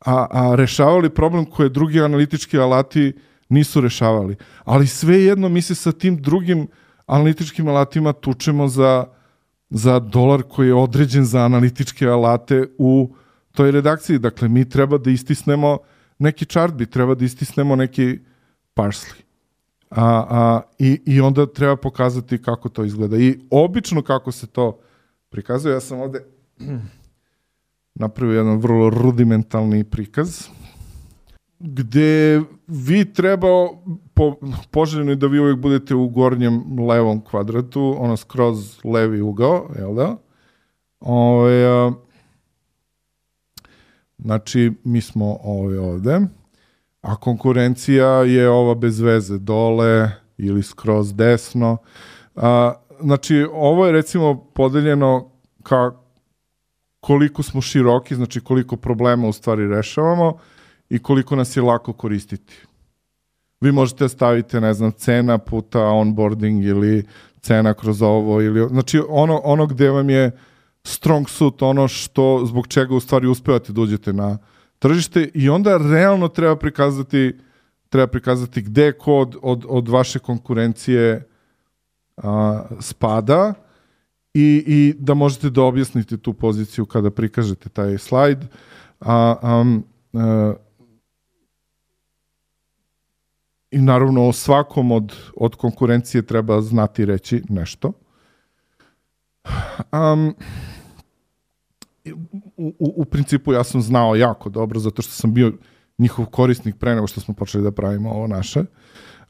[0.00, 3.12] a, a rešavali problem koje drugi analitički alati
[3.48, 4.36] nisu rešavali.
[4.64, 6.68] Ali svejedno mi se sa tim drugim
[7.06, 9.06] analitičkim alatima tučemo za
[9.70, 13.14] za dolar koji je određen za analitičke alate u
[13.52, 14.18] toj redakciji.
[14.18, 15.78] Dakle, mi treba da istisnemo
[16.18, 18.18] neki chartbi, treba da istisnemo neki
[18.74, 19.22] parsley.
[19.90, 23.16] A, a, i, I onda treba pokazati kako to izgleda.
[23.16, 24.78] I obično kako se to
[25.28, 26.24] prikazuje, ja sam ovde
[27.96, 30.48] napravio jedan vrlo rudimentalni prikaz,
[31.58, 33.48] gde vi treba
[34.14, 34.34] po,
[34.70, 39.94] poželjno je da vi uvijek budete u gornjem levom kvadratu, ono skroz levi ugao, jel
[39.94, 40.16] da?
[41.00, 41.92] Ove, a,
[44.18, 46.20] znači, mi smo ove ovde,
[47.00, 51.76] a konkurencija je ova bez veze, dole ili skroz desno.
[52.36, 55.30] A, znači, ovo je recimo podeljeno
[55.62, 56.05] ka
[57.06, 60.38] koliko smo široki, znači koliko problema u stvari rešavamo
[60.90, 62.54] i koliko nas je lako koristiti.
[63.60, 67.04] Vi možete da staviti, ne znam, cena puta onboarding ili
[67.40, 70.30] cena kroz ovo ili znači ono ono gde vam je
[70.84, 74.38] strong suit ono što zbog čega u stvari uspevate da uđete na
[74.78, 77.38] tržište i onda realno treba prikazati
[77.88, 81.28] treba prikazati gde kod od, od vaše konkurencije
[82.16, 83.54] a, spada
[84.36, 88.44] i, i da možete da objasnite tu poziciju kada prikažete taj slajd.
[89.00, 89.64] A, a,
[90.12, 90.54] a,
[93.70, 97.92] i naravno o svakom od, od konkurencije treba znati reći nešto.
[99.92, 100.34] Um,
[102.56, 105.52] u, u, u principu ja sam znao jako dobro, zato što sam bio
[105.98, 108.64] njihov korisnik pre nego što smo počeli da pravimo ovo naše.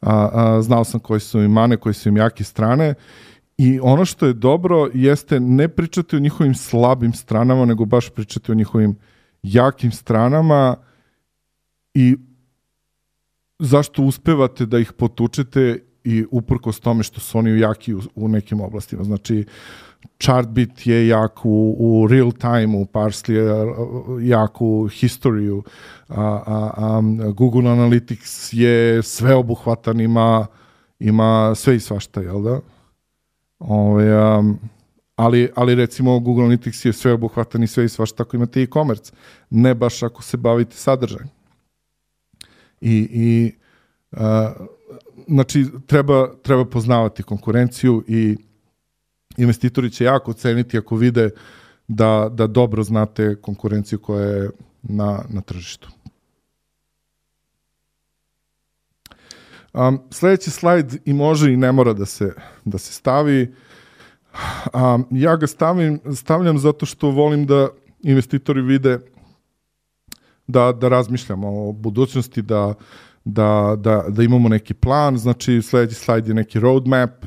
[0.00, 2.94] A, a, znao sam koji su im mane, koji su im jake strane
[3.58, 8.52] i ono što je dobro jeste ne pričati o njihovim slabim stranama, nego baš pričati
[8.52, 8.96] o njihovim
[9.42, 10.76] jakim stranama
[11.94, 12.16] i
[13.58, 18.60] zašto uspevate da ih potučete i uprkos tome što su oni jaki u, u nekim
[18.60, 19.04] oblastima.
[19.04, 19.44] Znači,
[20.18, 25.62] Chartbit je jak u, u real time, u Parsley je jak u historiju,
[26.08, 27.00] a, a, a
[27.32, 30.46] Google Analytics je sveobuhvatan, ima,
[30.98, 32.60] ima sve i svašta, jel da?
[33.58, 34.58] Ove, um,
[35.16, 39.12] ali, ali recimo Google Analytics je sveobuhvatan i sve i svašta ako imate e-commerce,
[39.50, 41.28] ne baš ako se bavite sadržajem.
[42.80, 43.52] I, i
[44.12, 44.66] uh,
[45.28, 48.36] znači treba, treba poznavati konkurenciju i
[49.36, 51.30] investitori će jako ceniti ako vide
[51.88, 54.50] da, da dobro znate konkurenciju koja je
[54.82, 55.95] na, na tržištu.
[59.76, 62.32] Um, sledeći slajd i može i ne mora da se,
[62.64, 63.54] da se stavi.
[64.74, 67.68] Um, ja ga stavim, stavljam zato što volim da
[68.02, 68.98] investitori vide
[70.46, 72.74] da, da razmišljamo o budućnosti, da,
[73.24, 77.24] da, da, da imamo neki plan, znači sledeći slajd je neki roadmap,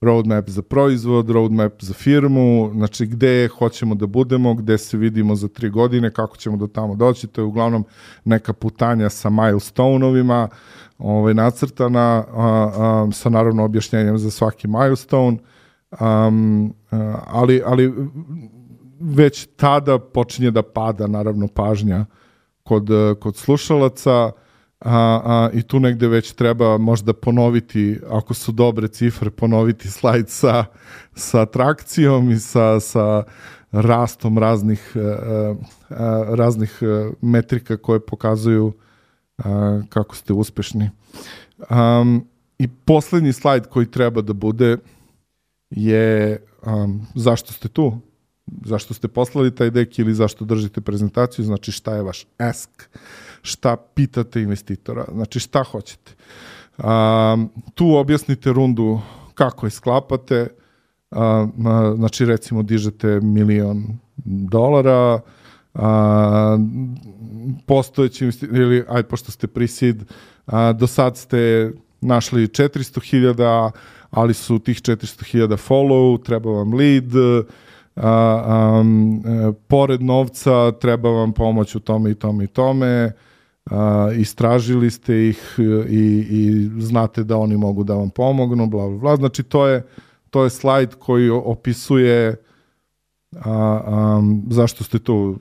[0.00, 5.48] roadmap za proizvod, roadmap za firmu, znači gde hoćemo da budemo, gde se vidimo za
[5.48, 7.84] tri godine, kako ćemo do tamo doći, to je uglavnom
[8.24, 10.48] neka putanja sa milestone-ovima,
[11.00, 15.38] ovaj, nacrtana, a, a, sa naravno objašnjenjem za svaki milestone,
[16.00, 16.74] um,
[17.26, 17.94] ali, ali
[19.00, 22.04] već tada počinje da pada naravno pažnja
[22.62, 22.88] kod,
[23.20, 24.32] kod slušalaca,
[24.80, 30.28] a, a, i tu negde već treba možda ponoviti, ako su dobre cifre, ponoviti slajd
[30.28, 30.64] sa,
[31.14, 33.22] sa atrakcijom i sa, sa
[33.72, 35.54] rastom raznih, a,
[35.90, 36.78] a, raznih
[37.20, 38.72] metrika koje pokazuju
[39.44, 40.90] a, kako ste uspešni.
[41.70, 42.26] Um,
[42.58, 44.76] I poslednji slajd koji treba da bude
[45.70, 48.00] je um, zašto ste tu,
[48.64, 52.70] zašto ste poslali taj dek ili zašto držite prezentaciju, znači šta je vaš ask?
[53.42, 56.12] Šta pitate investitora, znači šta hoćete.
[56.78, 59.00] Um, tu objasnite rundu
[59.34, 60.48] kako je sklapate,
[61.10, 61.52] um,
[61.96, 65.20] znači recimo dižete milion dolara,
[65.74, 66.58] a,
[67.66, 70.04] postojeći ili aj pošto ste pre-seed,
[70.74, 73.70] do sad ste našli 400.000,
[74.10, 77.12] ali su tih 400.000 follow, treba vam lead,
[77.96, 79.22] a, um,
[79.68, 83.12] pored novca treba vam pomoć u tome i tome i tome,
[83.70, 88.98] a, istražili ste ih i, i znate da oni mogu da vam pomognu, bla, bla,
[88.98, 89.16] bla.
[89.16, 89.82] Znači, to je,
[90.30, 92.36] to je slajd koji opisuje
[93.36, 93.50] a,
[93.86, 95.38] a, zašto ste tu,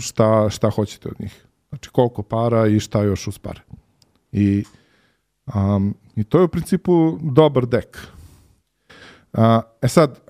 [0.00, 1.44] šta, šta hoćete od njih.
[1.68, 3.60] Znači, koliko para i šta još uz pare.
[4.32, 4.64] I,
[5.54, 7.98] um, I to je u principu dobar dek.
[9.32, 10.20] A, e sad,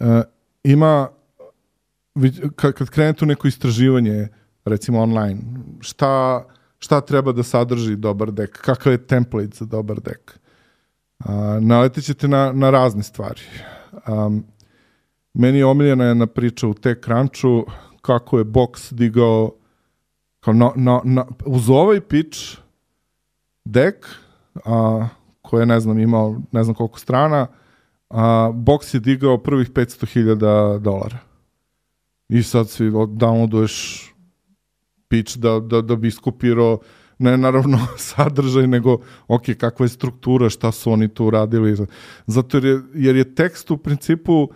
[0.00, 0.22] a, e,
[0.64, 1.08] ima,
[2.56, 4.28] kad, kad krenete u neko istraživanje,
[4.64, 5.40] recimo online,
[5.80, 6.44] šta,
[6.78, 10.38] šta treba da sadrži dobar dek, kakav je template za dobar dek.
[11.18, 13.40] A, naletit ćete na, na razne stvari.
[14.08, 14.44] Um,
[15.34, 17.66] meni je omiljena jedna priča u TechCrunchu
[18.02, 19.50] kako je Box digao
[20.40, 22.38] kao na, na, na, uz ovaj pitch
[23.64, 24.06] dek
[24.64, 25.08] a,
[25.42, 27.46] koji je, ne znam, imao ne znam koliko strana,
[28.10, 31.18] a, Box je digao prvih 500.000 dolara.
[32.28, 34.06] I sad si downloaduješ
[35.08, 36.78] pitch da, da, da bi iskopirao
[37.22, 37.78] ne naravno
[38.12, 41.86] sadržaj, nego ok, kakva je struktura, šta su oni tu radili.
[42.26, 44.48] Zato jer je, jer je tekst u principu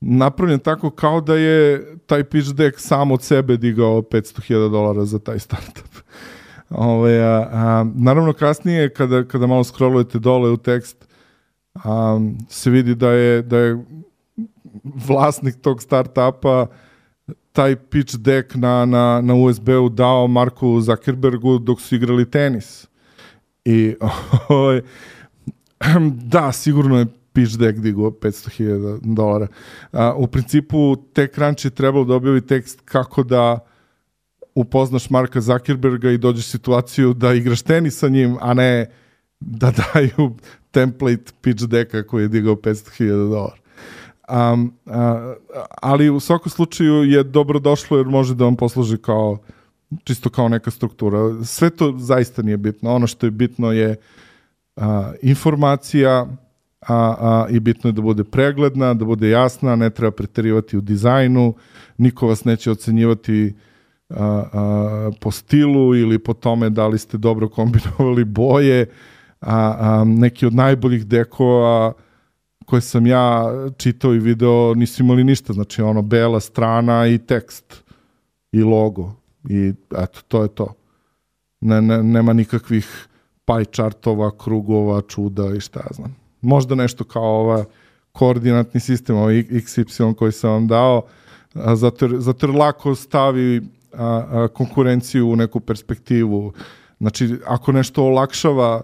[0.00, 5.18] napravljen tako kao da je taj pitch deck sam od sebe digao 500.000 dolara za
[5.18, 5.88] taj startup.
[6.70, 11.08] Ove, a, a, naravno kasnije kada, kada malo scrollujete dole u tekst
[11.74, 13.84] a, se vidi da je, da je
[15.06, 16.66] vlasnik tog startupa
[17.58, 22.86] taj pitch deck na, na, na USB-u dao Marku Zuckerbergu dok su igrali tenis.
[23.64, 23.94] I
[24.48, 24.80] ovaj,
[26.34, 29.46] da, sigurno je pitch deck digo 500.000 dolara.
[29.92, 33.58] A, u principu TechCrunch je trebalo da objavi tekst kako da
[34.54, 38.86] upoznaš Marka Zuckerberga i dođeš situaciju da igraš tenis sa njim, a ne
[39.40, 40.36] da daju
[40.70, 43.67] template pitch decka koji je digao 500.000 dolara.
[44.28, 45.34] Um, a,
[45.82, 49.38] ali u svakom slučaju je dobro došlo jer može da vam posluži kao
[50.04, 51.44] čisto kao neka struktura.
[51.44, 52.94] Sve to zaista nije bitno.
[52.94, 53.96] Ono što je bitno je
[54.76, 56.26] a, informacija
[56.80, 60.80] a, a, i bitno je da bude pregledna, da bude jasna, ne treba preterivati u
[60.80, 61.54] dizajnu,
[61.98, 63.54] niko vas neće ocenjivati
[64.08, 68.86] a, a, po stilu ili po tome da li ste dobro kombinovali boje,
[69.40, 71.92] a, a neki od najboljih dekova
[72.68, 73.44] koje sam ja
[73.76, 77.84] čitao i video nisu imali ništa, znači ono bela strana i tekst
[78.52, 79.12] i logo
[79.48, 80.74] i eto, to je to.
[81.60, 83.08] Ne, ne, nema nikakvih
[83.46, 86.16] pie chartova, krugova, čuda i šta ja znam.
[86.40, 87.64] Možda nešto kao ova
[88.12, 91.02] koordinatni sistem, ovaj XY koji sam vam dao,
[91.54, 93.62] a, zato, zato jer lako stavi
[93.92, 96.52] a, a, konkurenciju u neku perspektivu.
[97.00, 98.80] Znači, ako nešto olakšava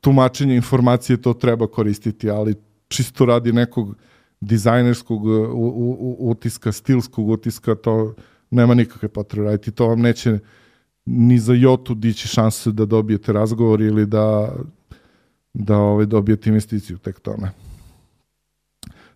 [0.00, 3.96] tumačenje informacije, to treba koristiti, ali čisto radi nekog
[4.40, 5.22] dizajnerskog
[6.18, 8.14] utiska, stilskog utiska, to
[8.50, 9.70] nema nikakve potrebe raditi.
[9.70, 10.38] To vam neće
[11.06, 14.52] ni za jotu dići šanse da dobijete razgovor ili da
[15.58, 17.50] da ovaj, dobijete investiciju, tek to ne.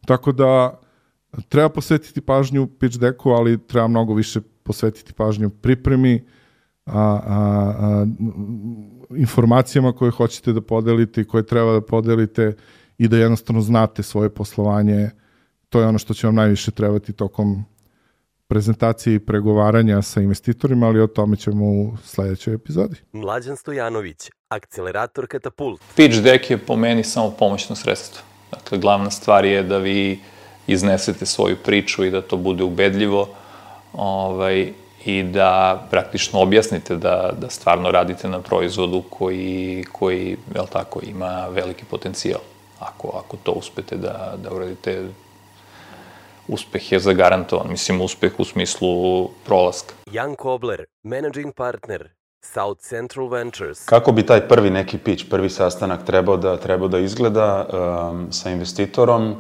[0.06, 0.78] Tako da
[1.48, 6.24] treba posvetiti pažnju pitch decku, ali treba mnogo više posvetiti pažnju pripremi,
[6.86, 8.06] a, a, a,
[9.16, 12.56] informacijama koje hoćete da podelite i koje treba da podelite
[13.00, 15.10] i da jednostavno znate svoje poslovanje.
[15.68, 17.64] To je ono što će vam najviše trebati tokom
[18.46, 22.96] prezentacije i pregovaranja sa investitorima, ali o tome ćemo u sledećoj epizodi.
[23.12, 25.80] Mlađan Stojanović, akcelerator Katapult.
[25.96, 28.22] Pitch deck je po meni samo pomoćno sredstvo.
[28.50, 30.18] Dakle, glavna stvar je da vi
[30.66, 33.28] iznesete svoju priču i da to bude ubedljivo
[33.92, 34.72] ovaj,
[35.04, 41.48] i da praktično objasnite da, da stvarno radite na proizvodu koji, koji jel tako, ima
[41.48, 42.40] veliki potencijal.
[42.80, 45.08] Ako, ako to uspete da, da uradite
[46.48, 47.68] uspeh je zagarantovan.
[47.70, 49.94] Mislim, uspeh u smislu prolaska.
[50.12, 52.08] Jan Kobler, managing partner,
[52.42, 53.84] South Central Ventures.
[53.84, 58.50] Kako bi taj prvi neki pitch, prvi sastanak trebao da, trebao da izgleda um, sa
[58.50, 59.34] investitorom?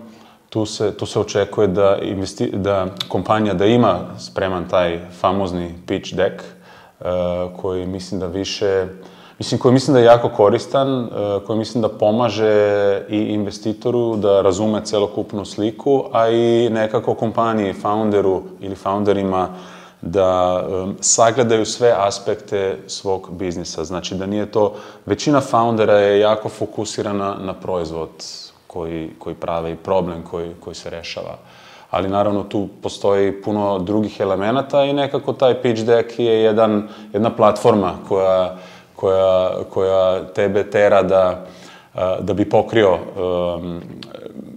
[0.48, 6.14] Tu se, tu se očekuje da, investi, da kompanija da ima spreman taj famozni pitch
[6.14, 6.42] deck,
[7.00, 7.06] uh,
[7.60, 8.86] koji mislim da više
[9.40, 11.10] Mislim, koji mislim da je jako koristan, uh,
[11.46, 18.42] koji mislim da pomaže i investitoru da razume celokupnu sliku, a i nekako kompaniji, founderu
[18.60, 19.48] ili founderima
[20.02, 23.84] da um, sagledaju sve aspekte svog biznisa.
[23.84, 24.74] Znači da nije to,
[25.06, 28.10] većina foundera je jako fokusirana na proizvod
[28.66, 31.36] koji, koji prave i problem koji, koji se rešava.
[31.90, 37.30] Ali naravno tu postoji puno drugih elemenata i nekako taj pitch deck je jedan, jedna
[37.36, 38.56] platforma koja,
[39.00, 41.46] koja, koja tebe tera da,
[42.20, 43.80] da bi pokrio um,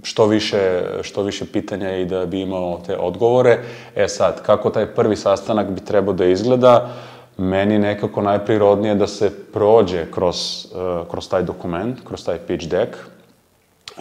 [0.04, 3.58] što više, što više pitanja i da bi imao te odgovore.
[3.96, 6.90] E sad, kako taj prvi sastanak bi trebao da izgleda,
[7.38, 12.98] meni nekako najprirodnije da se prođe kroz, uh, kroz taj dokument, kroz taj pitch deck,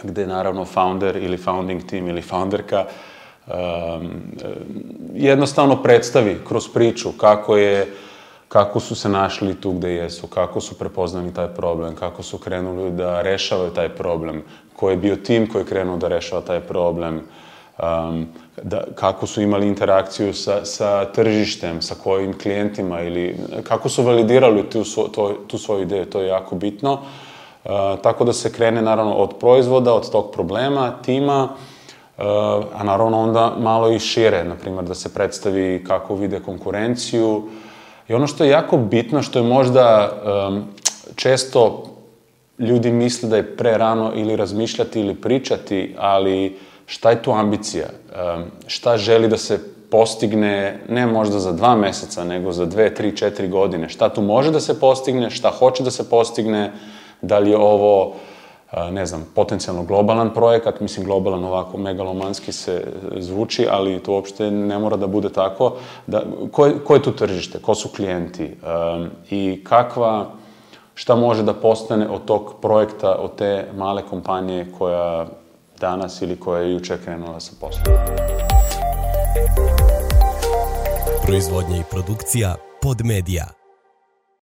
[0.03, 2.85] gde naravno founder ili founding team ili founderka
[3.47, 3.53] um,
[5.13, 7.87] jednostavno predstavi kroz priču kako je
[8.53, 12.91] kako su se našli tu gde jesu, kako su prepoznali taj problem, kako su krenuli
[12.91, 14.43] da rešavaju taj problem,
[14.75, 18.27] ko je bio tim koji je krenuo da rešava taj problem, um,
[18.63, 24.69] da, kako su imali interakciju sa, sa tržištem, sa kojim klijentima ili kako su validirali
[24.69, 26.93] tu, to, tu svoju ideju, to je jako bitno.
[26.93, 27.71] Uh,
[28.03, 32.23] tako da se krene naravno od proizvoda, od tog problema, tima, uh,
[32.73, 37.43] a naravno onda malo i šire, na primjer da se predstavi kako vide konkurenciju,
[38.07, 40.11] I ono što je jako bitno, što je možda
[40.47, 40.63] um,
[41.15, 41.83] često
[42.59, 47.85] ljudi misle da je pre rano ili razmišljati ili pričati, ali šta je tu ambicija?
[47.87, 49.59] Um, šta želi da se
[49.91, 53.89] postigne ne možda za dva meseca, nego za dve, tri, četiri godine?
[53.89, 55.29] Šta tu može da se postigne?
[55.29, 56.71] Šta hoće da se postigne?
[57.21, 58.15] Da li je ovo
[58.91, 64.79] ne znam, potencijalno globalan projekat, mislim globalan ovako megalomanski se zvuči, ali to uopšte ne
[64.79, 65.75] mora da bude tako.
[66.07, 70.29] Da, ko, je, ko je tu tržište, ko su klijenti um, i kakva,
[70.93, 75.25] šta može da postane od tog projekta, od te male kompanije koja
[75.79, 77.83] danas ili koja je juče krenula sa poslom.
[81.25, 83.62] Proizvodnja i produkcija Podmedia.